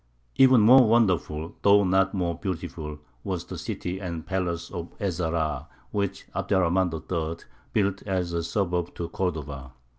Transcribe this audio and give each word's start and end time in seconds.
Even 0.35 0.61
more 0.61 0.87
wonderful, 0.89 1.55
though 1.61 1.83
not 1.83 2.11
more 2.15 2.33
beautiful, 2.35 2.97
was 3.23 3.45
the 3.45 3.57
city 3.59 3.99
and 3.99 4.25
palace 4.25 4.71
of 4.71 4.89
Ez 4.99 5.19
Zahrā, 5.19 5.67
which 5.91 6.25
Abd 6.33 6.53
er 6.53 6.61
Rahmān 6.61 6.91
III. 6.91 7.45
built 7.71 8.01
as 8.07 8.33
a 8.33 8.41
suburb 8.41 8.95
to 8.95 9.09
Cordova. 9.09 9.73